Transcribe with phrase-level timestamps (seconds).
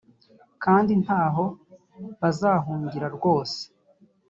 [0.63, 1.45] kandi nta ho
[2.21, 3.61] bazahungira rwose